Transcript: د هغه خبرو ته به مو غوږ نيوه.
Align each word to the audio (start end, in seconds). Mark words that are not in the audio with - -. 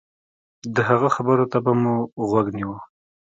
د 0.75 0.77
هغه 0.89 1.07
خبرو 1.15 1.45
ته 1.51 1.57
به 1.63 1.71
مو 1.81 1.95
غوږ 2.29 2.47
نيوه. 2.57 2.77